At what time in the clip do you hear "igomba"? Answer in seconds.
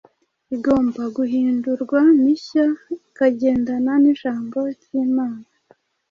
0.55-1.03